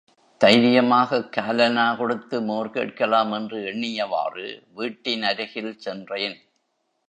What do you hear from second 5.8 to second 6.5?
சென்றேன்.